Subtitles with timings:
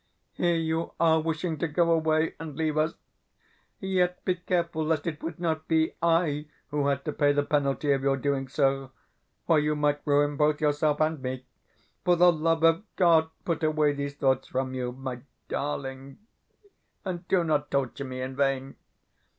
[0.33, 2.95] Here you are wishing to go away and leave us;
[3.79, 7.91] yet, be careful lest it would not be I who had to pay the penalty
[7.91, 8.89] of your doing so.
[9.45, 11.45] For you might ruin both yourself and me.
[12.03, 15.19] For the love of God, put away these thoughts from you, my
[15.49, 16.17] darling,
[17.05, 18.77] and do not torture me in vain.